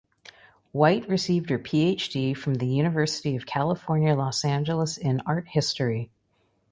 Wight 0.73 1.07
received 1.07 1.51
her 1.51 1.59
PhD 1.59 2.35
from 2.35 2.55
the 2.55 2.65
University 2.65 3.35
of 3.35 3.45
California 3.45 4.15
Los 4.15 4.43
Angeles 4.43 4.97
in 4.97 5.21
art 5.27 5.47
history. 5.47 6.09